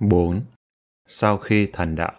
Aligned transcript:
4. 0.00 0.42
Sau 1.06 1.38
khi 1.38 1.68
thành 1.72 1.96
đạo 1.96 2.12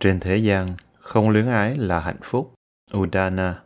Trên 0.00 0.20
thế 0.20 0.36
gian, 0.36 0.76
không 0.98 1.30
luyến 1.30 1.46
ái 1.46 1.76
là 1.76 2.00
hạnh 2.00 2.20
phúc. 2.22 2.54
Udana 2.96 3.62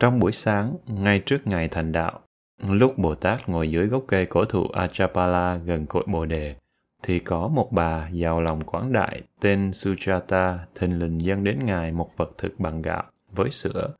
Trong 0.00 0.18
buổi 0.18 0.32
sáng, 0.32 0.76
ngay 0.86 1.22
trước 1.26 1.46
ngày 1.46 1.68
thành 1.68 1.92
đạo, 1.92 2.20
lúc 2.62 2.98
Bồ 2.98 3.14
Tát 3.14 3.48
ngồi 3.48 3.70
dưới 3.70 3.86
gốc 3.86 4.04
cây 4.08 4.26
cổ 4.26 4.44
thụ 4.44 4.68
Achapala 4.68 5.56
gần 5.56 5.86
cội 5.86 6.04
Bồ 6.06 6.26
Đề, 6.26 6.56
thì 7.02 7.18
có 7.18 7.48
một 7.48 7.68
bà 7.72 8.08
giàu 8.08 8.40
lòng 8.40 8.64
quảng 8.64 8.92
đại 8.92 9.22
tên 9.40 9.70
Sujata 9.70 10.58
thình 10.74 10.98
lình 10.98 11.20
dâng 11.20 11.44
đến 11.44 11.66
ngài 11.66 11.92
một 11.92 12.10
vật 12.16 12.30
thực 12.38 12.60
bằng 12.60 12.82
gạo 12.82 13.04
với 13.32 13.50
sữa 13.50 13.94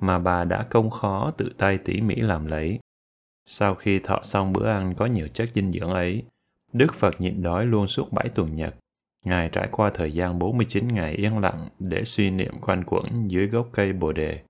mà 0.00 0.18
bà 0.18 0.44
đã 0.44 0.62
công 0.62 0.90
khó 0.90 1.30
tự 1.30 1.52
tay 1.58 1.78
tỉ 1.78 2.00
mỉ 2.00 2.14
làm 2.14 2.46
lấy. 2.46 2.78
Sau 3.46 3.74
khi 3.74 3.98
thọ 3.98 4.20
xong 4.22 4.52
bữa 4.52 4.68
ăn 4.68 4.94
có 4.94 5.06
nhiều 5.06 5.28
chất 5.28 5.48
dinh 5.54 5.72
dưỡng 5.72 5.90
ấy, 5.90 6.22
Đức 6.72 6.94
Phật 6.94 7.20
nhịn 7.20 7.42
đói 7.42 7.66
luôn 7.66 7.86
suốt 7.86 8.12
bảy 8.12 8.28
tuần 8.28 8.54
nhật. 8.54 8.74
Ngài 9.24 9.48
trải 9.48 9.68
qua 9.72 9.90
thời 9.94 10.12
gian 10.12 10.38
49 10.38 10.88
ngày 10.88 11.14
yên 11.14 11.38
lặng 11.38 11.68
để 11.78 12.04
suy 12.04 12.30
niệm 12.30 12.58
quanh 12.60 12.84
quẩn 12.86 13.30
dưới 13.30 13.46
gốc 13.46 13.68
cây 13.72 13.92
Bồ 13.92 14.12
Đề. 14.12 14.42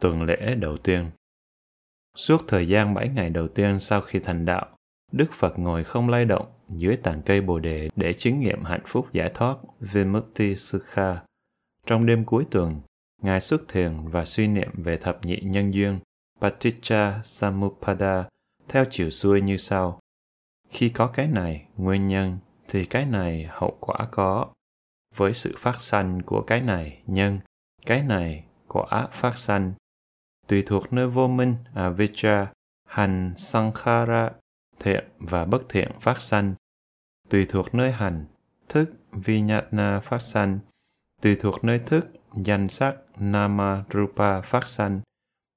Tuần 0.00 0.22
lễ 0.22 0.54
đầu 0.54 0.76
tiên 0.76 1.10
Suốt 2.16 2.44
thời 2.48 2.68
gian 2.68 2.94
bảy 2.94 3.08
ngày 3.08 3.30
đầu 3.30 3.48
tiên 3.48 3.80
sau 3.80 4.00
khi 4.00 4.18
thành 4.18 4.44
đạo, 4.44 4.76
Đức 5.12 5.32
Phật 5.32 5.58
ngồi 5.58 5.84
không 5.84 6.08
lay 6.08 6.24
động 6.24 6.46
dưới 6.68 6.96
tàn 6.96 7.22
cây 7.26 7.40
Bồ 7.40 7.58
Đề 7.58 7.88
để 7.96 8.12
chứng 8.12 8.40
nghiệm 8.40 8.62
hạnh 8.62 8.82
phúc 8.86 9.08
giải 9.12 9.30
thoát 9.34 9.58
Vimutti 9.80 10.56
Sukha. 10.56 11.22
Trong 11.86 12.06
đêm 12.06 12.24
cuối 12.24 12.46
tuần, 12.50 12.80
Ngài 13.22 13.40
xuất 13.40 13.68
thiền 13.68 14.08
và 14.08 14.24
suy 14.24 14.48
niệm 14.48 14.70
về 14.74 14.96
thập 14.96 15.24
nhị 15.24 15.40
nhân 15.42 15.74
duyên 15.74 15.98
Paticca 16.40 17.20
Samuppada 17.24 18.28
theo 18.68 18.84
chiều 18.90 19.10
xuôi 19.10 19.40
như 19.40 19.56
sau. 19.56 20.00
Khi 20.68 20.88
có 20.88 21.06
cái 21.06 21.28
này, 21.28 21.66
nguyên 21.76 22.06
nhân, 22.06 22.38
thì 22.68 22.84
cái 22.84 23.06
này 23.06 23.48
hậu 23.50 23.76
quả 23.80 24.08
có. 24.10 24.46
Với 25.16 25.34
sự 25.34 25.54
phát 25.58 25.80
sanh 25.80 26.22
của 26.22 26.42
cái 26.42 26.60
này, 26.60 27.02
nhân, 27.06 27.40
cái 27.86 28.02
này, 28.02 28.44
quả 28.68 29.08
phát 29.12 29.38
sanh. 29.38 29.72
Tùy 30.46 30.62
thuộc 30.66 30.92
nơi 30.92 31.08
vô 31.08 31.28
minh, 31.28 31.56
avijja, 31.74 32.46
hành, 32.88 33.34
sankhara, 33.36 34.30
thiện 34.80 35.04
và 35.18 35.44
bất 35.44 35.68
thiện 35.68 35.90
phát 36.00 36.22
sanh. 36.22 36.54
Tùy 37.28 37.46
thuộc 37.48 37.74
nơi 37.74 37.92
hành, 37.92 38.24
thức, 38.68 38.90
vinyana 39.12 40.00
phát 40.00 40.22
sanh. 40.22 40.58
Tùy 41.20 41.36
thuộc 41.40 41.64
nơi 41.64 41.78
thức, 41.78 42.06
danh 42.36 42.68
sắc, 42.68 42.96
nama, 43.16 43.84
rupa 43.92 44.40
phát 44.40 44.66
sanh. 44.66 45.00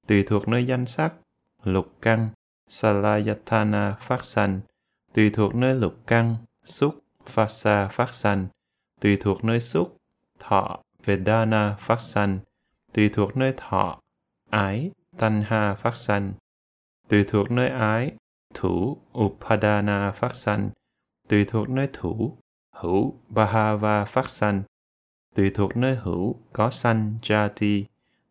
Tùy 0.06 0.24
thuộc 0.26 0.48
nơi 0.48 0.66
danh 0.66 0.86
sắc, 0.86 1.14
lục 1.62 1.92
căn, 2.02 2.28
Salayatana 2.68 3.96
phát 4.00 4.24
sanh, 4.24 4.60
tùy 5.14 5.30
thuộc 5.30 5.54
nơi 5.54 5.74
lục 5.74 5.94
căn, 6.06 6.36
xúc, 6.64 7.02
phasa 7.26 7.88
phát 7.88 8.14
sanh, 8.14 8.46
tùy 9.00 9.16
thuộc 9.20 9.44
nơi 9.44 9.60
xúc, 9.60 9.96
thọ, 10.38 10.82
Vedana 11.04 11.76
phát 11.78 12.00
sanh, 12.00 12.38
tùy 12.92 13.08
thuộc 13.08 13.36
nơi 13.36 13.54
thọ, 13.56 14.00
ái, 14.50 14.90
Tanha 15.18 15.74
phát 15.74 15.96
sanh, 15.96 16.32
tùy 17.08 17.24
thuộc 17.28 17.50
nơi 17.50 17.68
ái, 17.68 18.12
thủ, 18.54 18.98
Upadana 19.18 20.12
phát 20.12 20.34
sanh, 20.34 20.70
tùy 21.28 21.44
thuộc 21.44 21.68
nơi 21.68 21.88
thủ, 21.92 22.36
hữu, 22.72 23.14
Bahava 23.28 24.04
phát 24.04 24.28
sanh, 24.28 24.62
tùy 25.34 25.50
thuộc 25.54 25.76
nơi 25.76 25.96
hữu, 25.96 26.36
có 26.52 26.70
sanh, 26.70 27.18
Jati, 27.22 27.84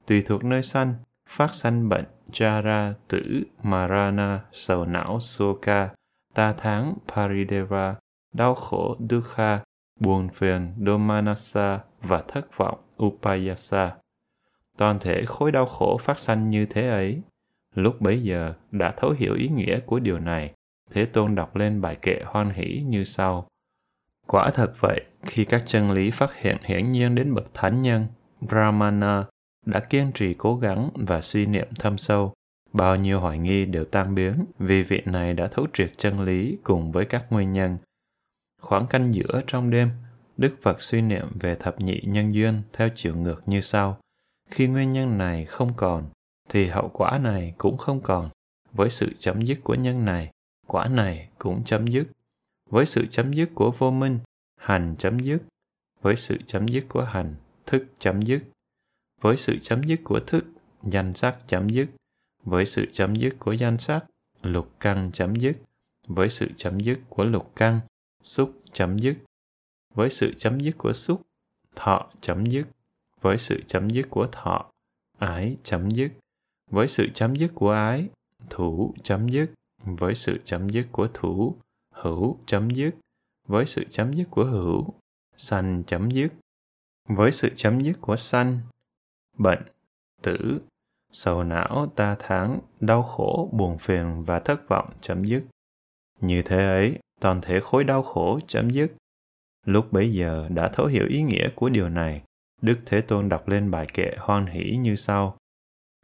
tùy 0.06 0.22
thuộc 0.22 0.44
nơi 0.44 0.64
sanh, 0.64 0.94
phát 1.30 1.56
sanh 1.56 1.90
bệnh, 1.90 2.06
Jara, 2.32 2.94
tử, 3.08 3.44
Marana, 3.64 4.40
sầu 4.52 4.86
não, 4.86 5.20
Soka, 5.20 5.90
ta 6.34 6.54
tháng, 6.58 6.94
Parideva, 7.08 7.96
đau 8.34 8.56
khổ, 8.56 8.96
Dukha, 9.10 9.64
buồn 10.00 10.30
phiền, 10.30 10.74
Domanasa 10.86 11.80
và 12.02 12.24
thất 12.28 12.58
vọng, 12.58 12.80
Upayasa. 13.04 13.96
Toàn 14.78 15.00
thể 15.00 15.26
khối 15.26 15.52
đau 15.52 15.66
khổ 15.66 15.98
phát 15.98 16.20
sanh 16.20 16.50
như 16.50 16.66
thế 16.66 16.90
ấy. 16.90 17.22
Lúc 17.76 18.02
bấy 18.02 18.24
giờ 18.24 18.54
đã 18.72 18.94
thấu 18.98 19.12
hiểu 19.12 19.36
ý 19.36 19.48
nghĩa 19.48 19.80
của 19.80 20.00
điều 20.00 20.20
này, 20.20 20.54
Thế 20.92 21.06
Tôn 21.06 21.36
đọc 21.36 21.56
lên 21.56 21.82
bài 21.82 21.98
kệ 22.02 22.22
hoan 22.26 22.50
hỷ 22.50 22.84
như 22.88 23.04
sau. 23.04 23.48
Quả 24.28 24.50
thật 24.54 24.74
vậy, 24.80 25.06
khi 25.26 25.46
các 25.46 25.64
chân 25.66 25.92
lý 25.92 26.12
phát 26.12 26.36
hiện 26.36 26.58
hiển 26.64 26.92
nhiên 26.92 27.16
đến 27.16 27.34
bậc 27.34 27.54
thánh 27.54 27.82
nhân, 27.82 28.08
Brahmana 28.42 29.26
đã 29.68 29.80
kiên 29.80 30.12
trì 30.12 30.34
cố 30.34 30.56
gắng 30.56 30.90
và 30.94 31.22
suy 31.22 31.46
niệm 31.46 31.68
thâm 31.80 31.98
sâu, 31.98 32.34
bao 32.74 32.96
nhiêu 32.96 33.20
hoài 33.20 33.38
nghi 33.38 33.66
đều 33.66 33.86
tan 33.86 34.16
biến 34.16 34.46
vì 34.60 34.84
vị 34.84 35.02
này 35.06 35.34
đã 35.34 35.48
thấu 35.48 35.68
triệt 35.74 35.92
chân 35.98 36.22
lý 36.22 36.58
cùng 36.64 36.92
với 36.92 37.06
các 37.06 37.26
nguyên 37.30 37.54
nhân. 37.54 37.78
Khoảng 38.62 38.88
canh 38.88 39.14
giữa 39.14 39.42
trong 39.48 39.70
đêm, 39.70 39.90
Đức 40.38 40.56
Phật 40.62 40.82
suy 40.82 41.02
niệm 41.02 41.26
về 41.40 41.56
thập 41.56 41.82
nhị 41.82 42.02
nhân 42.06 42.34
duyên 42.34 42.62
theo 42.74 42.90
chiều 42.96 43.16
ngược 43.16 43.42
như 43.46 43.62
sau. 43.62 43.98
Khi 44.50 44.68
nguyên 44.68 44.94
nhân 44.94 45.18
này 45.18 45.46
không 45.46 45.74
còn, 45.78 46.10
thì 46.50 46.68
hậu 46.68 46.90
quả 46.90 47.18
này 47.18 47.54
cũng 47.58 47.78
không 47.78 48.02
còn. 48.02 48.30
Với 48.74 48.90
sự 48.90 49.14
chấm 49.14 49.42
dứt 49.42 49.60
của 49.64 49.76
nhân 49.76 50.06
này, 50.06 50.32
quả 50.68 50.88
này 50.88 51.30
cũng 51.38 51.64
chấm 51.64 51.88
dứt. 51.88 52.08
Với 52.70 52.86
sự 52.86 53.06
chấm 53.06 53.34
dứt 53.34 53.50
của 53.56 53.72
vô 53.78 53.92
minh, 53.92 54.20
hành 54.60 54.96
chấm 54.98 55.20
dứt. 55.20 55.42
Với 56.02 56.16
sự 56.16 56.38
chấm 56.46 56.68
dứt 56.68 56.86
của 56.90 57.04
hành, 57.04 57.36
thức 57.66 57.86
chấm 58.00 58.22
dứt 58.22 58.44
với 59.22 59.38
sự 59.38 59.58
chấm 59.62 59.84
dứt 59.84 60.00
của 60.04 60.20
thức, 60.20 60.46
danh 60.84 61.14
sắc 61.14 61.38
chấm 61.48 61.70
dứt. 61.70 61.90
Với 62.44 62.66
sự 62.66 62.86
chấm 62.92 63.16
dứt 63.16 63.36
của 63.40 63.52
danh 63.52 63.78
sắc, 63.78 64.06
lục 64.42 64.72
căn 64.80 65.10
chấm 65.14 65.36
dứt. 65.36 65.58
Với 66.08 66.30
sự 66.30 66.48
chấm 66.56 66.80
dứt 66.80 67.00
của 67.10 67.24
lục 67.24 67.52
căn, 67.56 67.80
xúc 68.24 68.62
chấm 68.74 69.00
dứt. 69.00 69.18
Với 69.94 70.10
sự 70.10 70.34
chấm 70.38 70.60
dứt 70.60 70.78
của 70.78 70.94
xúc, 70.94 71.22
thọ 71.76 72.10
chấm 72.22 72.46
dứt. 72.46 72.68
Với 73.22 73.38
sự 73.38 73.62
chấm 73.68 73.90
dứt 73.90 74.08
của 74.10 74.28
thọ, 74.32 74.72
ái 75.18 75.58
chấm 75.64 75.92
dứt. 75.92 76.12
Với 76.72 76.88
sự 76.88 77.08
chấm 77.14 77.36
dứt 77.36 77.52
của 77.56 77.72
ái, 77.72 78.10
thủ 78.50 78.94
chấm 79.04 79.30
dứt. 79.30 79.50
Với 79.84 80.16
sự 80.16 80.40
chấm 80.46 80.70
dứt 80.70 80.88
của 80.92 81.08
thủ, 81.14 81.56
hữu 81.94 82.38
chấm 82.46 82.70
dứt. 82.70 82.92
Với 83.48 83.66
sự 83.66 83.84
chấm 83.90 84.14
dứt 84.14 84.28
của 84.32 84.46
hữu, 84.46 84.94
sanh 85.38 85.84
chấm 85.88 86.12
dứt. 86.12 86.30
Với 87.08 87.32
sự 87.32 87.50
chấm 87.56 87.82
dứt 87.82 87.98
của 88.02 88.16
sanh 88.18 88.60
bệnh, 89.38 89.62
tử, 90.22 90.62
sầu 91.12 91.44
não, 91.44 91.92
ta 91.96 92.16
tháng, 92.20 92.60
đau 92.80 93.04
khổ, 93.04 93.50
buồn 93.54 93.78
phiền 93.78 94.24
và 94.24 94.40
thất 94.40 94.70
vọng 94.70 94.90
chấm 95.02 95.24
dứt. 95.24 95.44
Như 96.22 96.42
thế 96.42 96.66
ấy, 96.66 97.00
toàn 97.22 97.42
thể 97.42 97.60
khối 97.60 97.84
đau 97.84 98.04
khổ 98.04 98.40
chấm 98.48 98.70
dứt. 98.70 98.92
Lúc 99.66 99.92
bấy 99.92 100.14
giờ 100.14 100.48
đã 100.50 100.68
thấu 100.68 100.86
hiểu 100.86 101.08
ý 101.08 101.22
nghĩa 101.22 101.50
của 101.56 101.70
điều 101.70 101.90
này, 101.90 102.24
Đức 102.62 102.80
Thế 102.86 103.02
Tôn 103.02 103.30
đọc 103.30 103.48
lên 103.48 103.72
bài 103.72 103.88
kệ 103.94 104.16
hoan 104.20 104.46
hỷ 104.46 104.78
như 104.78 104.96
sau. 104.96 105.38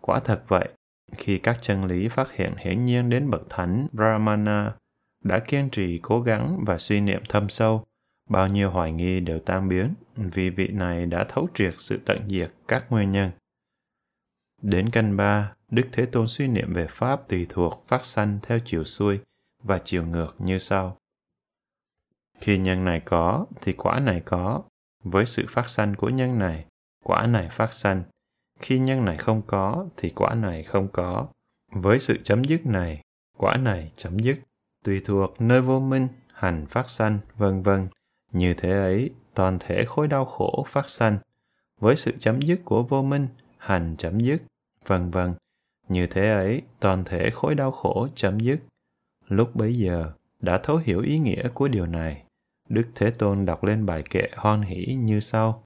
Quả 0.01 0.19
thật 0.19 0.43
vậy, 0.47 0.69
khi 1.17 1.37
các 1.37 1.57
chân 1.61 1.85
lý 1.85 2.07
phát 2.07 2.31
hiện 2.31 2.53
hiển 2.57 2.85
nhiên 2.85 3.09
đến 3.09 3.29
bậc 3.29 3.41
thánh 3.49 3.87
Brahmana 3.91 4.75
đã 5.23 5.39
kiên 5.39 5.69
trì 5.69 5.99
cố 6.03 6.21
gắng 6.21 6.63
và 6.65 6.77
suy 6.77 7.01
niệm 7.01 7.21
thâm 7.29 7.49
sâu, 7.49 7.83
bao 8.29 8.47
nhiêu 8.47 8.69
hoài 8.69 8.91
nghi 8.91 9.19
đều 9.19 9.39
tan 9.39 9.69
biến 9.69 9.93
vì 10.15 10.49
vị 10.49 10.67
này 10.67 11.05
đã 11.05 11.25
thấu 11.29 11.47
triệt 11.53 11.73
sự 11.77 11.99
tận 12.05 12.17
diệt 12.29 12.51
các 12.67 12.85
nguyên 12.89 13.11
nhân. 13.11 13.31
Đến 14.61 14.89
căn 14.89 15.17
ba, 15.17 15.53
Đức 15.71 15.87
Thế 15.91 16.05
Tôn 16.05 16.27
suy 16.27 16.47
niệm 16.47 16.73
về 16.73 16.87
Pháp 16.89 17.27
tùy 17.27 17.45
thuộc 17.49 17.83
phát 17.87 18.05
sanh 18.05 18.39
theo 18.43 18.59
chiều 18.65 18.83
xuôi 18.83 19.19
và 19.63 19.79
chiều 19.79 20.05
ngược 20.05 20.35
như 20.39 20.57
sau. 20.59 20.97
Khi 22.39 22.57
nhân 22.57 22.85
này 22.85 22.99
có, 22.99 23.45
thì 23.61 23.73
quả 23.73 23.99
này 23.99 24.21
có. 24.25 24.63
Với 25.03 25.25
sự 25.25 25.45
phát 25.49 25.69
sanh 25.69 25.95
của 25.95 26.09
nhân 26.09 26.39
này, 26.39 26.65
quả 27.03 27.27
này 27.27 27.49
phát 27.51 27.73
sanh. 27.73 28.03
Khi 28.59 28.79
nhân 28.79 29.05
này 29.05 29.17
không 29.17 29.41
có, 29.47 29.85
thì 29.97 30.09
quả 30.15 30.35
này 30.35 30.63
không 30.63 30.87
có. 30.87 31.27
Với 31.71 31.99
sự 31.99 32.17
chấm 32.23 32.43
dứt 32.43 32.65
này, 32.65 33.01
quả 33.37 33.57
này 33.57 33.91
chấm 33.95 34.19
dứt. 34.19 34.39
Tùy 34.83 35.01
thuộc 35.05 35.41
nơi 35.41 35.61
vô 35.61 35.79
minh, 35.79 36.07
hành 36.33 36.65
phát 36.69 36.89
sanh, 36.89 37.19
vân 37.37 37.63
vân 37.63 37.87
như 38.33 38.53
thế 38.53 38.71
ấy, 38.71 39.09
toàn 39.33 39.57
thể 39.59 39.85
khối 39.85 40.07
đau 40.07 40.25
khổ 40.25 40.65
phát 40.69 40.89
sanh. 40.89 41.17
Với 41.79 41.95
sự 41.95 42.11
chấm 42.19 42.41
dứt 42.41 42.59
của 42.65 42.83
vô 42.83 43.01
minh, 43.03 43.27
hành 43.57 43.95
chấm 43.97 44.19
dứt, 44.19 44.43
vân 44.87 45.11
vân. 45.11 45.33
Như 45.87 46.07
thế 46.07 46.31
ấy, 46.31 46.61
toàn 46.79 47.03
thể 47.03 47.29
khối 47.29 47.55
đau 47.55 47.71
khổ 47.71 48.07
chấm 48.15 48.39
dứt. 48.39 48.59
Lúc 49.27 49.55
bấy 49.55 49.73
giờ, 49.73 50.11
đã 50.41 50.57
thấu 50.57 50.77
hiểu 50.77 51.01
ý 51.01 51.19
nghĩa 51.19 51.47
của 51.53 51.67
điều 51.67 51.85
này. 51.85 52.23
Đức 52.69 52.87
Thế 52.95 53.11
Tôn 53.11 53.45
đọc 53.45 53.63
lên 53.63 53.85
bài 53.85 54.03
kệ 54.09 54.27
hoan 54.35 54.61
hỷ 54.61 54.85
như 54.93 55.19
sau. 55.19 55.63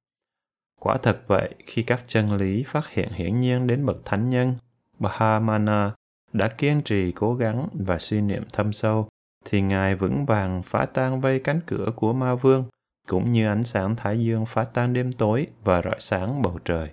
Quả 0.79 0.97
thật 0.97 1.21
vậy, 1.27 1.55
khi 1.65 1.83
các 1.83 2.03
chân 2.07 2.33
lý 2.33 2.63
phát 2.63 2.89
hiện 2.89 3.11
hiển 3.11 3.39
nhiên 3.39 3.67
đến 3.67 3.85
bậc 3.85 3.97
thánh 4.05 4.29
nhân, 4.29 4.55
Bahamana 4.99 5.93
đã 6.33 6.49
kiên 6.57 6.81
trì 6.81 7.11
cố 7.11 7.35
gắng 7.35 7.67
và 7.73 7.97
suy 7.97 8.21
niệm 8.21 8.43
thâm 8.53 8.73
sâu, 8.73 9.07
thì 9.49 9.61
Ngài 9.61 9.95
vững 9.95 10.25
vàng 10.25 10.63
phá 10.63 10.85
tan 10.85 11.21
vây 11.21 11.39
cánh 11.39 11.59
cửa 11.65 11.91
của 11.95 12.13
ma 12.13 12.35
vương, 12.35 12.65
cũng 13.07 13.31
như 13.31 13.47
ánh 13.47 13.63
sáng 13.63 13.95
thái 13.95 14.19
dương 14.19 14.45
phá 14.45 14.63
tan 14.63 14.93
đêm 14.93 15.11
tối 15.11 15.47
và 15.63 15.81
rọi 15.81 15.95
sáng 15.99 16.41
bầu 16.41 16.59
trời. 16.65 16.89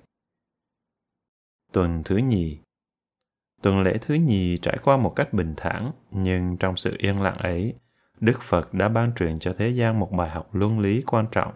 Tuần 1.72 2.02
thứ 2.04 2.16
nhì 2.16 2.58
Tuần 3.62 3.82
lễ 3.82 3.98
thứ 3.98 4.14
nhì 4.14 4.58
trải 4.58 4.78
qua 4.82 4.96
một 4.96 5.16
cách 5.16 5.32
bình 5.32 5.54
thản, 5.56 5.90
nhưng 6.10 6.56
trong 6.56 6.76
sự 6.76 6.96
yên 6.98 7.22
lặng 7.22 7.38
ấy, 7.38 7.74
Đức 8.20 8.42
Phật 8.42 8.74
đã 8.74 8.88
ban 8.88 9.14
truyền 9.14 9.38
cho 9.38 9.54
thế 9.58 9.68
gian 9.68 10.00
một 10.00 10.12
bài 10.12 10.30
học 10.30 10.54
luân 10.54 10.80
lý 10.80 11.02
quan 11.06 11.26
trọng. 11.32 11.54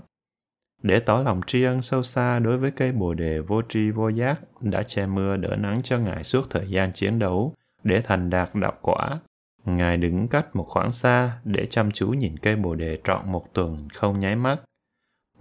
Để 0.83 1.01
tỏ 1.01 1.23
lòng 1.23 1.41
tri 1.47 1.63
ân 1.63 1.83
sâu 1.83 2.03
xa 2.03 2.39
đối 2.39 2.59
với 2.59 2.71
cây 2.71 2.93
bồ 2.93 3.15
đề 3.15 3.39
vô 3.41 3.63
tri 3.69 3.91
vô 3.91 4.09
giác 4.09 4.41
đã 4.61 4.83
che 4.83 5.07
mưa 5.07 5.37
đỡ 5.37 5.57
nắng 5.57 5.83
cho 5.83 5.99
Ngài 5.99 6.25
suốt 6.25 6.51
thời 6.51 6.71
gian 6.71 6.93
chiến 6.93 7.19
đấu 7.19 7.55
để 7.85 8.01
thành 8.01 8.31
đạt 8.31 8.55
đạo 8.55 8.75
quả. 8.83 9.19
Ngài 9.65 9.97
đứng 9.97 10.29
cách 10.29 10.57
một 10.57 10.65
khoảng 10.69 10.91
xa 10.91 11.41
để 11.45 11.67
chăm 11.67 11.91
chú 11.91 12.09
nhìn 12.09 12.37
cây 12.39 12.57
bồ 12.57 12.75
đề 12.75 12.99
trọn 13.05 13.33
một 13.33 13.55
tuần 13.55 13.89
không 13.95 14.21
nháy 14.21 14.37
mắt. 14.37 14.61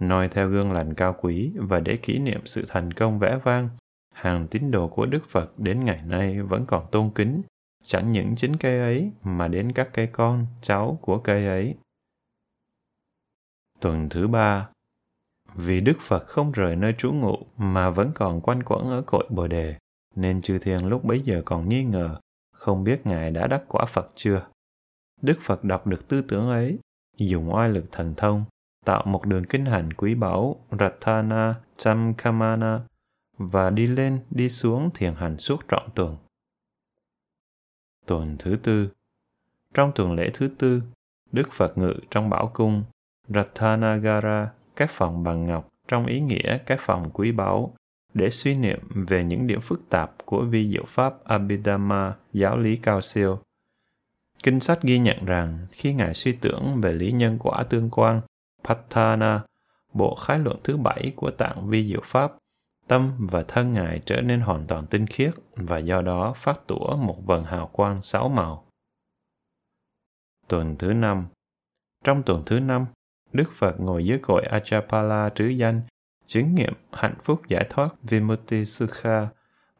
Noi 0.00 0.28
theo 0.28 0.48
gương 0.48 0.72
lành 0.72 0.94
cao 0.94 1.16
quý 1.20 1.52
và 1.56 1.80
để 1.80 1.96
kỷ 1.96 2.18
niệm 2.18 2.46
sự 2.46 2.64
thành 2.68 2.92
công 2.92 3.18
vẽ 3.18 3.38
vang, 3.44 3.68
hàng 4.14 4.46
tín 4.48 4.70
đồ 4.70 4.88
của 4.88 5.06
Đức 5.06 5.28
Phật 5.28 5.58
đến 5.58 5.84
ngày 5.84 6.02
nay 6.06 6.42
vẫn 6.42 6.64
còn 6.66 6.86
tôn 6.90 7.10
kính 7.14 7.42
chẳng 7.84 8.12
những 8.12 8.36
chính 8.36 8.56
cây 8.56 8.78
ấy 8.78 9.10
mà 9.22 9.48
đến 9.48 9.72
các 9.72 9.88
cây 9.92 10.06
con, 10.06 10.46
cháu 10.62 10.98
của 11.02 11.18
cây 11.18 11.46
ấy. 11.46 11.74
Tuần 13.80 14.08
thứ 14.08 14.28
ba 14.28 14.68
Vì 15.54 15.80
Đức 15.80 16.00
Phật 16.00 16.26
không 16.26 16.52
rời 16.52 16.76
nơi 16.76 16.94
trú 16.98 17.12
ngụ 17.12 17.36
mà 17.56 17.90
vẫn 17.90 18.10
còn 18.14 18.40
quanh 18.40 18.62
quẩn 18.62 18.90
ở 18.90 19.02
cội 19.06 19.26
Bồ 19.30 19.48
Đề, 19.48 19.76
nên 20.14 20.40
chư 20.40 20.58
thiên 20.58 20.86
lúc 20.86 21.04
bấy 21.04 21.20
giờ 21.20 21.42
còn 21.44 21.68
nghi 21.68 21.84
ngờ, 21.84 22.20
không 22.58 22.84
biết 22.84 23.06
Ngài 23.06 23.30
đã 23.30 23.46
đắc 23.46 23.62
quả 23.68 23.86
Phật 23.86 24.06
chưa. 24.14 24.46
Đức 25.22 25.38
Phật 25.42 25.64
đọc 25.64 25.86
được 25.86 26.08
tư 26.08 26.22
tưởng 26.28 26.48
ấy, 26.48 26.78
dùng 27.16 27.54
oai 27.54 27.68
lực 27.68 27.84
thần 27.92 28.14
thông, 28.16 28.44
tạo 28.84 29.02
một 29.06 29.26
đường 29.26 29.44
kinh 29.44 29.66
hành 29.66 29.92
quý 29.92 30.14
báu 30.14 30.56
Ratana 30.78 31.54
Chamkamana 31.76 32.80
và 33.38 33.70
đi 33.70 33.86
lên 33.86 34.20
đi 34.30 34.48
xuống 34.48 34.90
thiền 34.94 35.14
hành 35.14 35.38
suốt 35.38 35.60
trọn 35.70 35.82
tuần 35.94 36.16
Tuần 38.06 38.36
thứ 38.38 38.56
tư 38.62 38.88
Trong 39.74 39.92
tuần 39.94 40.12
lễ 40.12 40.30
thứ 40.34 40.50
tư, 40.58 40.82
Đức 41.32 41.48
Phật 41.52 41.78
ngự 41.78 41.94
trong 42.10 42.30
bảo 42.30 42.50
cung 42.54 42.84
Rathanagara, 43.28 44.52
các 44.76 44.90
phòng 44.92 45.22
bằng 45.24 45.44
ngọc 45.44 45.68
trong 45.88 46.06
ý 46.06 46.20
nghĩa 46.20 46.58
các 46.66 46.80
phòng 46.80 47.10
quý 47.10 47.32
báu, 47.32 47.74
để 48.14 48.30
suy 48.30 48.54
niệm 48.54 48.78
về 49.08 49.24
những 49.24 49.46
điểm 49.46 49.60
phức 49.60 49.88
tạp 49.88 50.12
của 50.24 50.44
vi 50.44 50.68
diệu 50.68 50.84
pháp 50.86 51.24
Abhidhamma, 51.24 52.14
giáo 52.32 52.58
lý 52.58 52.76
cao 52.76 53.00
siêu. 53.00 53.38
Kinh 54.42 54.60
sách 54.60 54.82
ghi 54.82 54.98
nhận 54.98 55.24
rằng 55.24 55.66
khi 55.72 55.92
Ngài 55.92 56.14
suy 56.14 56.32
tưởng 56.32 56.80
về 56.80 56.92
lý 56.92 57.12
nhân 57.12 57.36
quả 57.40 57.62
tương 57.62 57.90
quan, 57.90 58.20
Patthana, 58.64 59.40
bộ 59.92 60.14
khái 60.14 60.38
luận 60.38 60.56
thứ 60.64 60.76
bảy 60.76 61.12
của 61.16 61.30
tạng 61.30 61.68
vi 61.68 61.88
diệu 61.88 62.00
pháp, 62.04 62.32
tâm 62.88 63.12
và 63.18 63.44
thân 63.48 63.72
ngài 63.72 64.00
trở 64.06 64.20
nên 64.20 64.40
hoàn 64.40 64.66
toàn 64.66 64.86
tinh 64.86 65.06
khiết 65.06 65.34
và 65.56 65.78
do 65.78 66.02
đó 66.02 66.32
phát 66.36 66.66
tủa 66.66 66.96
một 66.96 67.16
vần 67.26 67.44
hào 67.44 67.66
quang 67.66 68.02
sáu 68.02 68.28
màu. 68.28 68.64
Tuần 70.48 70.76
thứ 70.78 70.92
năm 70.92 71.26
Trong 72.04 72.22
tuần 72.22 72.42
thứ 72.46 72.60
năm, 72.60 72.86
Đức 73.32 73.52
Phật 73.56 73.80
ngồi 73.80 74.04
dưới 74.04 74.18
cội 74.18 74.42
Achapala 74.42 75.30
trứ 75.34 75.46
danh, 75.46 75.80
chứng 76.28 76.54
nghiệm 76.54 76.72
hạnh 76.92 77.14
phúc 77.22 77.42
giải 77.48 77.66
thoát 77.70 77.88
Vimutti 78.02 78.64
Sukha. 78.64 79.28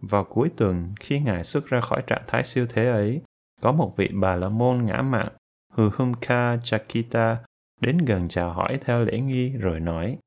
Vào 0.00 0.25
cuối 0.25 0.50
tuần, 0.56 0.95
khi 1.00 1.21
Ngài 1.21 1.45
xuất 1.45 1.67
ra 1.67 1.81
khỏi 1.81 2.03
trạng 2.06 2.23
thái 2.27 2.45
siêu 2.45 2.67
thế 2.69 2.89
ấy, 2.89 3.23
có 3.61 3.73
một 3.73 3.95
vị 3.97 4.11
bà 4.12 4.37
la 4.37 4.49
môn 4.49 4.85
ngã 4.85 5.03
mạng, 5.03 5.29
Huhumka 5.69 6.56
Chakita, 6.56 7.37
đến 7.81 7.99
gần 7.99 8.29
chào 8.29 8.53
hỏi 8.53 8.79
theo 8.85 9.05
lễ 9.05 9.21
nghi 9.21 9.53
rồi 9.53 9.81
nói, 9.81 10.19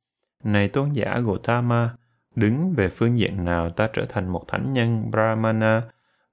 Này 0.44 0.68
tôn 0.68 0.94
giả 0.94 1.20
Gautama, 1.26 1.96
đứng 2.36 2.74
về 2.74 2.90
phương 2.90 3.20
diện 3.20 3.46
nào 3.46 3.70
ta 3.70 3.90
trở 3.94 4.06
thành 4.10 4.28
một 4.28 4.48
thánh 4.48 4.74
nhân 4.74 5.12
brahmana 5.12 5.82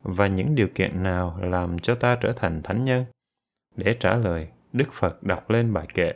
và 0.02 0.26
những 0.26 0.54
điều 0.54 0.68
kiện 0.74 1.02
nào 1.02 1.38
làm 1.42 1.78
cho 1.78 1.94
ta 1.94 2.18
trở 2.20 2.32
thành 2.32 2.62
thánh 2.62 2.84
nhân 2.84 3.04
để 3.76 3.96
trả 4.00 4.16
lời 4.16 4.48
đức 4.72 4.92
phật 4.92 5.22
đọc 5.22 5.50
lên 5.50 5.72
bài 5.72 5.86
kệ 5.94 6.12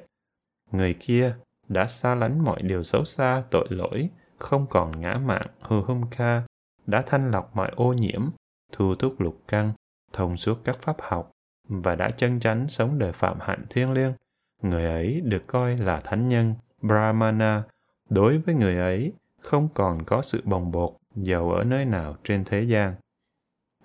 người 0.73 0.95
kia 1.01 1.37
đã 1.73 1.87
xa 1.87 2.15
lánh 2.15 2.45
mọi 2.45 2.63
điều 2.63 2.83
xấu 2.83 3.05
xa 3.05 3.43
tội 3.51 3.67
lỗi 3.71 4.09
không 4.39 4.67
còn 4.67 5.01
ngã 5.01 5.15
mạn, 5.15 5.47
hư 5.61 5.83
hâm 5.83 6.11
kha, 6.11 6.43
đã 6.87 7.03
thanh 7.07 7.31
lọc 7.31 7.57
mọi 7.57 7.73
ô 7.77 7.93
nhiễm 7.93 8.31
thu 8.73 8.95
thúc 8.95 9.21
lục 9.21 9.43
căn 9.49 9.73
thông 10.13 10.37
suốt 10.37 10.59
các 10.65 10.79
pháp 10.83 10.97
học 11.01 11.31
và 11.69 11.95
đã 11.95 12.11
chân 12.11 12.41
chánh 12.41 12.69
sống 12.69 12.99
đời 12.99 13.13
phạm 13.13 13.39
hạnh 13.41 13.65
thiêng 13.71 13.93
liêng 13.93 14.13
người 14.63 14.87
ấy 14.87 15.21
được 15.25 15.43
coi 15.47 15.77
là 15.77 16.01
thánh 16.01 16.29
nhân 16.29 16.55
brahmana 16.83 17.63
đối 18.11 18.39
với 18.39 18.55
người 18.55 18.77
ấy 18.77 19.13
không 19.41 19.69
còn 19.75 20.05
có 20.05 20.23
sự 20.23 20.43
bồng 20.45 20.71
bột 20.71 20.93
giàu 21.15 21.51
ở 21.51 21.65
nơi 21.65 21.85
nào 21.85 22.17
trên 22.25 22.45
thế 22.45 22.63
gian. 22.63 22.95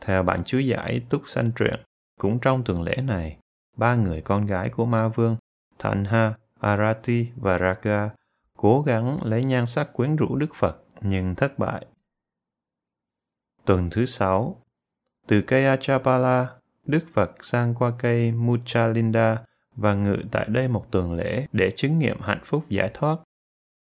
Theo 0.01 0.23
bản 0.23 0.43
chú 0.45 0.59
giải 0.59 1.01
Túc 1.09 1.21
Sanh 1.27 1.51
Truyện, 1.51 1.79
cũng 2.19 2.39
trong 2.39 2.63
tuần 2.63 2.81
lễ 2.81 2.95
này, 2.95 3.37
ba 3.77 3.95
người 3.95 4.21
con 4.21 4.45
gái 4.45 4.69
của 4.69 4.85
Ma 4.85 5.07
Vương, 5.07 5.35
Thanha, 5.79 6.33
Arati 6.59 7.27
và 7.35 7.59
Raga 7.59 8.09
cố 8.57 8.81
gắng 8.81 9.19
lấy 9.23 9.43
nhan 9.43 9.65
sắc 9.65 9.93
quyến 9.93 10.15
rũ 10.15 10.35
Đức 10.35 10.55
Phật 10.55 10.83
nhưng 11.01 11.35
thất 11.35 11.59
bại. 11.59 11.85
Tuần 13.65 13.89
thứ 13.89 14.05
sáu, 14.05 14.61
từ 15.27 15.41
cây 15.41 15.65
Achapala, 15.65 16.47
Đức 16.85 17.03
Phật 17.13 17.31
sang 17.43 17.75
qua 17.75 17.91
cây 17.99 18.31
Muchalinda 18.31 19.37
và 19.75 19.93
ngự 19.93 20.17
tại 20.31 20.45
đây 20.49 20.67
một 20.67 20.91
tuần 20.91 21.13
lễ 21.13 21.47
để 21.51 21.71
chứng 21.75 21.99
nghiệm 21.99 22.21
hạnh 22.21 22.41
phúc 22.45 22.65
giải 22.69 22.91
thoát 22.93 23.19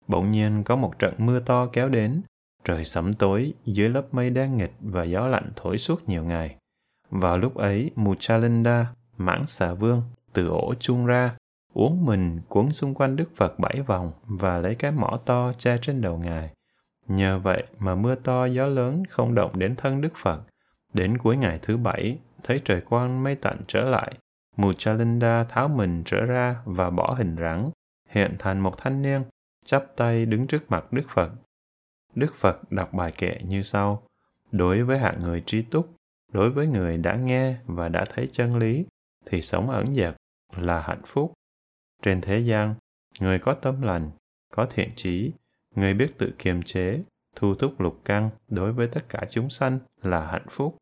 Bỗng 0.09 0.31
nhiên 0.31 0.63
có 0.65 0.77
một 0.77 0.99
trận 0.99 1.15
mưa 1.19 1.41
to 1.41 1.67
kéo 1.67 1.89
đến, 1.89 2.23
trời 2.65 2.85
sẫm 2.85 3.13
tối 3.13 3.53
dưới 3.65 3.89
lớp 3.89 4.15
mây 4.15 4.31
đen 4.31 4.57
nghịch 4.57 4.73
và 4.81 5.05
gió 5.05 5.27
lạnh 5.27 5.51
thổi 5.57 5.79
suốt 5.79 6.09
nhiều 6.09 6.25
ngày. 6.25 6.57
Vào 7.11 7.39
lúc 7.39 7.55
ấy, 7.55 7.91
Muchalinda, 7.97 8.87
mãng 9.17 9.47
xà 9.47 9.75
vương, 9.75 10.03
từ 10.33 10.49
ổ 10.49 10.75
chung 10.81 11.07
ra, 11.07 11.37
uống 11.79 12.07
mình 12.07 12.41
cuốn 12.49 12.71
xung 12.71 12.95
quanh 12.95 13.17
Đức 13.17 13.37
Phật 13.37 13.59
bảy 13.59 13.83
vòng 13.83 14.13
và 14.25 14.59
lấy 14.59 14.75
cái 14.75 14.93
mỏ 14.93 15.19
to 15.27 15.53
che 15.53 15.79
trên 15.83 16.01
đầu 16.01 16.19
ngài. 16.19 16.51
Nhờ 17.07 17.39
vậy 17.39 17.65
mà 17.79 17.95
mưa 17.95 18.15
to 18.15 18.47
gió 18.47 18.67
lớn 18.67 19.03
không 19.09 19.35
động 19.35 19.59
đến 19.59 19.77
thân 19.77 20.01
Đức 20.01 20.13
Phật. 20.23 20.41
Đến 20.95 21.19
cuối 21.19 21.37
ngày 21.37 21.59
thứ 21.63 21.77
bảy, 21.77 22.19
thấy 22.43 22.61
trời 22.65 22.81
quang 22.81 23.23
mây 23.23 23.35
tạnh 23.35 23.59
trở 23.69 23.85
lại, 23.85 24.13
Muchalinda 24.57 25.45
tháo 25.45 25.69
mình 25.69 26.03
trở 26.07 26.25
ra 26.25 26.57
và 26.65 26.91
bỏ 26.91 27.15
hình 27.19 27.37
rắn, 27.41 27.71
hiện 28.09 28.37
thành 28.39 28.61
một 28.61 28.79
thanh 28.79 29.03
niên 29.03 29.23
chắp 29.65 29.85
tay 29.97 30.27
đứng 30.27 30.47
trước 30.47 30.71
mặt 30.71 30.93
Đức 30.93 31.05
Phật. 31.15 31.31
Đức 32.15 32.35
Phật 32.35 32.73
đọc 32.73 32.95
bài 32.95 33.13
kệ 33.19 33.41
như 33.45 33.63
sau. 33.63 34.03
Đối 34.53 34.83
với 34.83 34.99
hạng 34.99 35.19
người 35.21 35.43
trí 35.47 35.63
túc, 35.63 35.95
đối 36.33 36.51
với 36.51 36.67
người 36.67 36.97
đã 36.97 37.17
nghe 37.17 37.57
và 37.67 37.89
đã 37.89 38.05
thấy 38.15 38.29
chân 38.33 38.57
lý, 38.57 38.87
thì 39.27 39.43
sống 39.43 39.71
ẩn 39.71 39.95
dật 39.95 40.15
là 40.57 40.81
hạnh 40.81 41.03
phúc. 41.07 41.33
Trên 42.03 42.21
thế 42.21 42.39
gian, 42.39 42.75
người 43.21 43.39
có 43.39 43.55
tâm 43.55 43.83
lành, 43.83 44.11
có 44.53 44.67
thiện 44.71 44.91
trí, 44.97 45.33
người 45.75 45.95
biết 45.95 46.19
tự 46.19 46.33
kiềm 46.39 46.63
chế, 46.63 47.03
thu 47.37 47.55
thúc 47.55 47.81
lục 47.81 48.01
căn 48.05 48.31
đối 48.49 48.73
với 48.73 48.87
tất 48.87 49.09
cả 49.09 49.21
chúng 49.31 49.51
sanh 49.51 49.79
là 50.03 50.27
hạnh 50.27 50.47
phúc. 50.51 50.77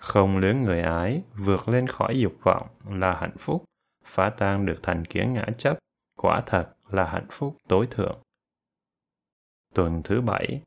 Không 0.00 0.38
luyến 0.38 0.62
người 0.62 0.80
ái, 0.80 1.22
vượt 1.34 1.68
lên 1.68 1.86
khỏi 1.86 2.18
dục 2.18 2.32
vọng 2.42 2.66
là 2.90 3.14
hạnh 3.14 3.36
phúc. 3.38 3.64
Phá 4.04 4.30
tan 4.30 4.66
được 4.66 4.82
thành 4.82 5.04
kiến 5.04 5.32
ngã 5.32 5.46
chấp, 5.58 5.78
quả 6.16 6.40
thật 6.46 6.68
là 6.90 7.04
hạnh 7.04 7.26
phúc 7.30 7.56
tối 7.68 7.86
thượng 7.90 8.18
tuần 9.74 10.02
thứ 10.02 10.20
bảy. 10.20 10.60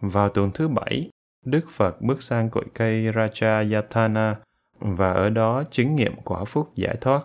Vào 0.00 0.28
tuần 0.28 0.50
thứ 0.54 0.68
bảy, 0.68 1.10
Đức 1.44 1.70
Phật 1.70 2.00
bước 2.00 2.22
sang 2.22 2.50
cội 2.50 2.64
cây 2.74 3.10
Raja 3.10 3.74
Yatana 3.74 4.36
và 4.78 5.12
ở 5.12 5.30
đó 5.30 5.64
chứng 5.70 5.96
nghiệm 5.96 6.16
quả 6.24 6.44
phúc 6.44 6.72
giải 6.74 6.96
thoát. 7.00 7.24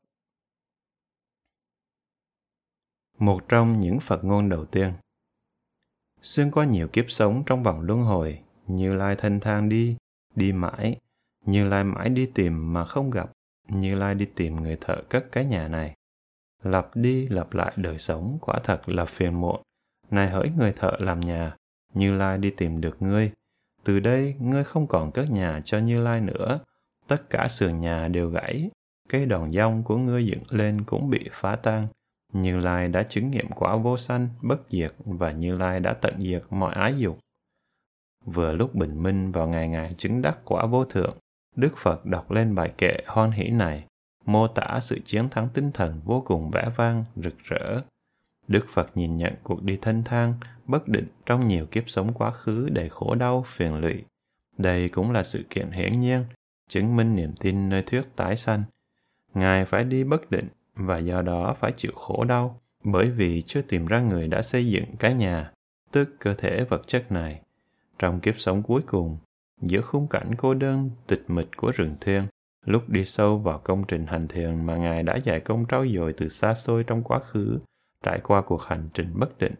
Một 3.20 3.50
trong 3.50 3.80
những 3.80 4.00
Phật 4.00 4.24
ngôn 4.24 4.50
đầu 4.50 4.66
tiên 4.66 4.94
Xuyên 6.22 6.52
qua 6.52 6.66
nhiều 6.66 6.88
kiếp 6.88 7.06
sống 7.08 7.44
trong 7.46 7.64
vòng 7.64 7.82
luân 7.82 8.04
hồi, 8.04 8.40
Như 8.68 8.96
Lai 8.96 9.16
thanh 9.16 9.40
thang 9.40 9.70
đi, 9.70 9.98
đi 10.36 10.52
mãi, 10.52 10.98
Như 11.46 11.70
Lai 11.70 11.84
mãi 11.84 12.10
đi 12.10 12.26
tìm 12.26 12.74
mà 12.74 12.86
không 12.86 13.10
gặp, 13.10 13.32
Như 13.68 13.96
Lai 13.96 14.16
đi 14.16 14.26
tìm 14.26 14.56
người 14.56 14.78
thợ 14.82 15.02
cất 15.10 15.32
cái 15.32 15.46
nhà 15.46 15.68
này. 15.68 15.96
Lặp 16.64 16.96
đi 16.96 17.28
lặp 17.28 17.54
lại 17.54 17.74
đời 17.76 18.00
sống 18.00 18.38
quả 18.42 18.60
thật 18.64 18.90
là 18.90 19.06
phiền 19.06 19.42
muộn 19.42 19.62
này 20.12 20.30
hỡi 20.30 20.52
người 20.58 20.72
thợ 20.72 20.92
làm 21.00 21.20
nhà, 21.20 21.56
Như 21.94 22.18
Lai 22.18 22.38
đi 22.38 22.50
tìm 22.50 22.82
được 22.82 23.02
ngươi. 23.02 23.32
Từ 23.84 24.00
đây, 24.00 24.36
ngươi 24.40 24.64
không 24.64 24.88
còn 24.88 25.12
cất 25.12 25.32
nhà 25.32 25.62
cho 25.66 25.80
Như 25.80 26.04
Lai 26.04 26.22
nữa. 26.22 26.60
Tất 27.08 27.30
cả 27.30 27.48
sườn 27.48 27.82
nhà 27.82 28.08
đều 28.08 28.30
gãy. 28.30 28.70
Cây 29.10 29.26
đòn 29.26 29.52
dông 29.54 29.84
của 29.84 29.98
ngươi 29.98 30.26
dựng 30.26 30.44
lên 30.50 30.84
cũng 30.84 31.10
bị 31.10 31.30
phá 31.32 31.56
tan. 31.56 31.88
Như 32.34 32.60
Lai 32.60 32.88
đã 32.88 33.04
chứng 33.04 33.32
nghiệm 33.32 33.48
quả 33.50 33.76
vô 33.76 33.98
sanh, 33.98 34.30
bất 34.42 34.62
diệt 34.70 34.94
và 34.98 35.32
Như 35.32 35.58
Lai 35.58 35.80
đã 35.80 35.94
tận 35.94 36.14
diệt 36.22 36.44
mọi 36.50 36.74
ái 36.74 36.98
dục. 36.98 37.20
Vừa 38.26 38.54
lúc 38.54 38.76
bình 38.76 39.04
minh 39.04 39.32
vào 39.32 39.48
ngày 39.48 39.68
ngày 39.68 39.96
chứng 39.98 40.22
đắc 40.22 40.38
quả 40.46 40.66
vô 40.66 40.86
thượng, 40.86 41.18
Đức 41.56 41.78
Phật 41.78 42.06
đọc 42.06 42.32
lên 42.32 42.56
bài 42.56 42.74
kệ 42.78 42.98
hoan 43.08 43.32
hỷ 43.32 43.50
này, 43.50 43.86
mô 44.26 44.48
tả 44.48 44.80
sự 44.82 45.00
chiến 45.06 45.30
thắng 45.30 45.50
tinh 45.54 45.72
thần 45.72 46.02
vô 46.06 46.24
cùng 46.26 46.52
vẻ 46.52 46.72
vang, 46.78 47.06
rực 47.16 47.38
rỡ, 47.44 47.82
Đức 48.50 48.66
Phật 48.74 48.98
nhìn 48.98 49.18
nhận 49.18 49.34
cuộc 49.44 49.64
đi 49.64 49.78
thân 49.82 50.04
thang, 50.04 50.34
bất 50.66 50.88
định 50.88 51.08
trong 51.26 51.48
nhiều 51.48 51.66
kiếp 51.66 51.90
sống 51.90 52.14
quá 52.14 52.32
khứ 52.32 52.70
đầy 52.70 52.90
khổ 52.90 53.16
đau, 53.16 53.44
phiền 53.48 53.76
lụy. 53.76 54.04
Đây 54.58 54.90
cũng 54.90 55.12
là 55.12 55.24
sự 55.24 55.44
kiện 55.50 55.72
hiển 55.72 55.92
nhiên, 55.92 56.26
chứng 56.68 56.96
minh 56.96 57.16
niềm 57.16 57.34
tin 57.40 57.70
nơi 57.70 57.82
thuyết 57.82 58.02
tái 58.16 58.38
sanh. 58.38 58.64
Ngài 59.34 59.66
phải 59.66 59.84
đi 59.84 60.04
bất 60.04 60.32
định 60.32 60.48
và 60.80 60.98
do 60.98 61.22
đó 61.22 61.56
phải 61.60 61.72
chịu 61.78 61.92
khổ 61.96 62.24
đau 62.24 62.62
bởi 62.84 63.10
vì 63.10 63.42
chưa 63.42 63.62
tìm 63.62 63.86
ra 63.86 64.00
người 64.00 64.28
đã 64.28 64.42
xây 64.42 64.68
dựng 64.68 64.86
cái 65.00 65.14
nhà, 65.14 65.52
tức 65.92 66.10
cơ 66.20 66.34
thể 66.34 66.64
vật 66.64 66.82
chất 66.88 67.12
này. 67.12 67.42
Trong 68.00 68.20
kiếp 68.20 68.40
sống 68.40 68.64
cuối 68.64 68.82
cùng, 68.86 69.18
giữa 69.62 69.82
khung 69.82 70.08
cảnh 70.08 70.32
cô 70.38 70.54
đơn 70.54 70.90
tịch 71.08 71.24
mịch 71.28 71.50
của 71.58 71.72
rừng 71.72 71.96
thiên, 72.02 72.28
lúc 72.66 72.90
đi 72.90 73.06
sâu 73.06 73.38
vào 73.38 73.60
công 73.64 73.84
trình 73.88 74.06
hành 74.06 74.28
thiền 74.28 74.66
mà 74.66 74.78
Ngài 74.78 75.04
đã 75.04 75.16
dạy 75.16 75.40
công 75.40 75.66
trau 75.66 75.86
dồi 75.96 76.14
từ 76.14 76.30
xa 76.30 76.54
xôi 76.54 76.84
trong 76.84 77.04
quá 77.04 77.20
khứ, 77.20 77.60
trải 78.04 78.20
qua 78.24 78.42
cuộc 78.42 78.64
hành 78.64 78.90
trình 78.94 79.12
bất 79.16 79.38
định, 79.38 79.54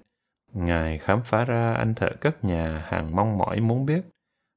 Ngài 0.54 0.98
khám 0.98 1.22
phá 1.24 1.46
ra 1.46 1.74
anh 1.74 1.96
thợ 1.96 2.10
cất 2.22 2.44
nhà 2.44 2.84
hàng 2.88 3.16
mong 3.16 3.38
mỏi 3.38 3.60
muốn 3.60 3.86
biết. 3.86 4.02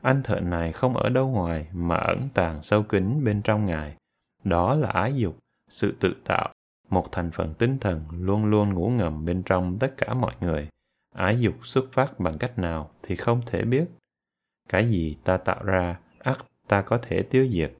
Anh 0.02 0.22
thợ 0.22 0.40
này 0.40 0.72
không 0.72 0.96
ở 0.96 1.08
đâu 1.08 1.28
ngoài 1.28 1.66
mà 1.72 1.96
ẩn 1.96 2.28
tàng 2.34 2.62
sâu 2.62 2.82
kín 2.82 3.24
bên 3.24 3.42
trong 3.42 3.66
Ngài. 3.66 3.96
Đó 4.44 4.74
là 4.74 4.88
ái 4.88 5.14
dục, 5.14 5.38
sự 5.72 5.94
tự 6.00 6.14
tạo, 6.24 6.52
một 6.90 7.12
thành 7.12 7.30
phần 7.30 7.54
tinh 7.54 7.78
thần 7.78 8.04
luôn 8.10 8.44
luôn 8.44 8.74
ngủ 8.74 8.90
ngầm 8.90 9.24
bên 9.24 9.42
trong 9.42 9.78
tất 9.78 9.94
cả 9.96 10.14
mọi 10.14 10.34
người. 10.40 10.68
Ái 11.14 11.40
dục 11.40 11.54
xuất 11.62 11.92
phát 11.92 12.20
bằng 12.20 12.38
cách 12.38 12.58
nào 12.58 12.90
thì 13.02 13.16
không 13.16 13.40
thể 13.46 13.64
biết. 13.64 13.84
Cái 14.68 14.90
gì 14.90 15.16
ta 15.24 15.36
tạo 15.36 15.64
ra, 15.64 15.98
ắt 16.18 16.38
ta 16.68 16.82
có 16.82 16.98
thể 16.98 17.22
tiêu 17.22 17.48
diệt. 17.52 17.72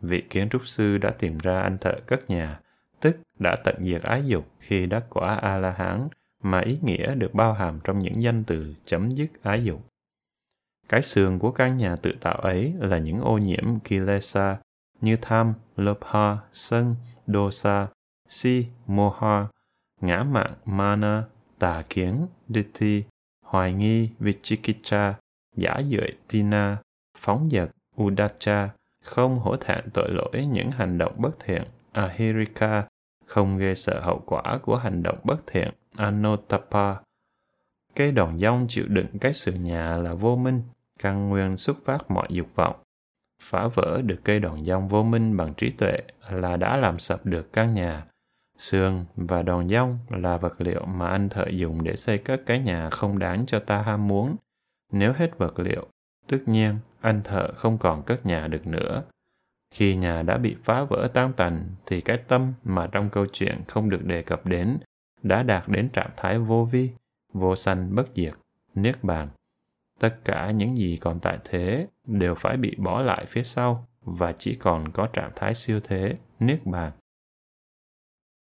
Vị 0.00 0.22
kiến 0.30 0.48
trúc 0.48 0.66
sư 0.66 0.98
đã 0.98 1.10
tìm 1.10 1.38
ra 1.38 1.60
anh 1.60 1.78
thợ 1.78 1.94
cất 2.06 2.30
nhà, 2.30 2.60
tức 3.00 3.16
đã 3.38 3.56
tận 3.64 3.76
diệt 3.80 4.02
ái 4.02 4.26
dục 4.26 4.46
khi 4.58 4.86
đắc 4.86 5.04
quả 5.10 5.34
A-la-hán, 5.34 6.08
mà 6.42 6.60
ý 6.60 6.78
nghĩa 6.82 7.14
được 7.14 7.34
bao 7.34 7.52
hàm 7.52 7.80
trong 7.84 7.98
những 7.98 8.22
danh 8.22 8.44
từ 8.44 8.74
chấm 8.84 9.10
dứt 9.10 9.42
ái 9.42 9.64
dục. 9.64 9.86
Cái 10.88 11.02
xương 11.02 11.38
của 11.38 11.50
căn 11.50 11.76
nhà 11.76 11.94
tự 12.02 12.12
tạo 12.20 12.38
ấy 12.38 12.74
là 12.78 12.98
những 12.98 13.20
ô 13.20 13.38
nhiễm 13.38 13.80
kilesa 13.80 14.56
như 15.00 15.16
tham, 15.22 15.54
lobha, 15.76 16.38
sân, 16.52 16.94
dosa, 17.32 17.88
si, 18.28 18.66
moha, 18.86 19.48
ngã 20.00 20.22
mạn, 20.22 20.54
mana, 20.64 21.24
tà 21.58 21.82
kiến, 21.88 22.26
ditti, 22.48 23.04
hoài 23.44 23.72
nghi, 23.72 24.10
vichikicha, 24.18 25.14
giả 25.56 25.80
dưỡi, 25.90 26.08
tina, 26.28 26.76
phóng 27.18 27.48
dật, 27.52 27.70
udacha, 28.02 28.68
không 29.04 29.38
hổ 29.38 29.56
thẹn 29.56 29.84
tội 29.94 30.10
lỗi 30.10 30.48
những 30.52 30.70
hành 30.70 30.98
động 30.98 31.14
bất 31.18 31.40
thiện, 31.44 31.62
ahirika, 31.92 32.86
không 33.26 33.58
gây 33.58 33.74
sợ 33.74 34.00
hậu 34.00 34.22
quả 34.26 34.58
của 34.62 34.76
hành 34.76 35.02
động 35.02 35.18
bất 35.24 35.46
thiện, 35.46 35.70
Anotapa. 35.96 36.94
cây 37.94 38.12
đòn 38.12 38.38
dông 38.38 38.66
chịu 38.68 38.84
đựng 38.88 39.18
cái 39.20 39.32
sự 39.32 39.52
nhà 39.52 39.96
là 39.96 40.14
vô 40.14 40.36
minh, 40.36 40.62
căn 40.98 41.28
nguyên 41.28 41.56
xuất 41.56 41.76
phát 41.84 42.10
mọi 42.10 42.28
dục 42.30 42.46
vọng. 42.54 42.76
Phá 43.40 43.68
vỡ 43.74 44.02
được 44.02 44.20
cây 44.24 44.40
đòn 44.40 44.64
dông 44.64 44.88
vô 44.88 45.02
minh 45.02 45.36
bằng 45.36 45.54
trí 45.54 45.70
tuệ 45.70 45.98
là 46.30 46.56
đã 46.56 46.76
làm 46.76 46.98
sập 46.98 47.26
được 47.26 47.52
căn 47.52 47.74
nhà. 47.74 48.04
Xương 48.58 49.04
và 49.16 49.42
đòn 49.42 49.68
dông 49.68 49.98
là 50.08 50.36
vật 50.36 50.60
liệu 50.60 50.84
mà 50.86 51.08
anh 51.08 51.28
thợ 51.28 51.46
dùng 51.50 51.84
để 51.84 51.96
xây 51.96 52.18
các 52.18 52.40
cái 52.46 52.58
nhà 52.58 52.90
không 52.90 53.18
đáng 53.18 53.46
cho 53.46 53.58
ta 53.58 53.82
ham 53.82 54.08
muốn. 54.08 54.36
Nếu 54.92 55.12
hết 55.12 55.38
vật 55.38 55.58
liệu, 55.58 55.86
tất 56.26 56.38
nhiên 56.46 56.78
anh 57.00 57.22
thợ 57.24 57.52
không 57.52 57.78
còn 57.78 58.02
cất 58.02 58.26
nhà 58.26 58.46
được 58.46 58.66
nữa. 58.66 59.02
Khi 59.74 59.96
nhà 59.96 60.22
đã 60.22 60.38
bị 60.38 60.56
phá 60.64 60.84
vỡ 60.84 61.10
tan 61.14 61.32
tành 61.32 61.64
thì 61.86 62.00
cái 62.00 62.18
tâm 62.28 62.52
mà 62.64 62.86
trong 62.86 63.10
câu 63.10 63.26
chuyện 63.32 63.62
không 63.68 63.90
được 63.90 64.04
đề 64.04 64.22
cập 64.22 64.46
đến 64.46 64.78
đã 65.22 65.42
đạt 65.42 65.68
đến 65.68 65.88
trạng 65.88 66.10
thái 66.16 66.38
vô 66.38 66.64
vi, 66.64 66.90
vô 67.32 67.56
sanh 67.56 67.94
bất 67.94 68.08
diệt, 68.16 68.34
niết 68.74 69.04
bàn. 69.04 69.28
Tất 70.00 70.24
cả 70.24 70.50
những 70.50 70.76
gì 70.76 70.96
còn 70.96 71.20
tại 71.20 71.38
thế 71.44 71.86
đều 72.06 72.34
phải 72.34 72.56
bị 72.56 72.74
bỏ 72.78 73.02
lại 73.02 73.24
phía 73.28 73.42
sau 73.42 73.86
và 74.02 74.32
chỉ 74.38 74.54
còn 74.54 74.92
có 74.92 75.06
trạng 75.06 75.30
thái 75.36 75.54
siêu 75.54 75.80
thế, 75.84 76.16
niết 76.38 76.66
bàn. 76.66 76.92